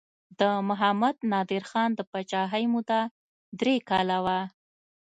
د 0.39 0.41
محمد 0.67 1.15
نادر 1.31 1.63
خان 1.69 1.89
د 1.95 1.99
پاچاهۍ 2.11 2.65
موده 2.73 3.01
درې 3.59 3.75
کاله 3.89 4.17
وه. 4.25 4.39